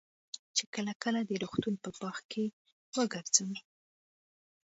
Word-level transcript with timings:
چې 0.55 0.63
کله 0.73 0.91
کله 1.03 1.19
د 1.23 1.31
روغتون 1.41 1.75
په 1.83 1.89
باغ 1.99 2.17
کښې 2.31 2.45
وګرځم. 2.95 3.51